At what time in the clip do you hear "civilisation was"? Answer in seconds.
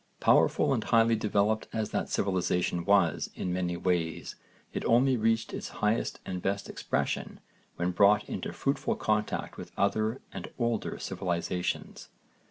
2.09-3.29